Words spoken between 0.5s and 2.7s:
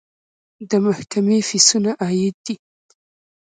د محکمې فیسونه عاید دی